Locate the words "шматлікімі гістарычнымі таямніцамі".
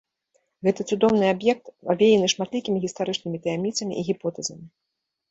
2.33-3.93